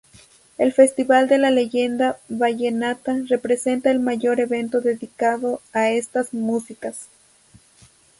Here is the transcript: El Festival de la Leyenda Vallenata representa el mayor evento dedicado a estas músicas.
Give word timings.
El 0.57 0.73
Festival 0.73 1.27
de 1.29 1.37
la 1.37 1.51
Leyenda 1.51 2.17
Vallenata 2.27 3.15
representa 3.29 3.91
el 3.91 3.99
mayor 3.99 4.39
evento 4.39 4.81
dedicado 4.81 5.61
a 5.73 5.91
estas 5.91 6.33
músicas. 6.33 7.05